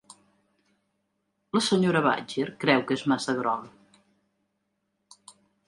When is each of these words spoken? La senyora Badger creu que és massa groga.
La 1.57 1.61
senyora 1.65 2.01
Badger 2.09 2.47
creu 2.65 2.83
que 2.89 2.99
és 3.01 3.05
massa 3.13 3.37
groga. 3.43 4.03